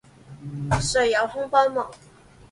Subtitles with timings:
[0.71, 1.91] 誰有空幫忙